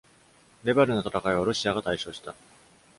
[0.63, 2.33] レヴァルの戦いは、ロシアが大勝した。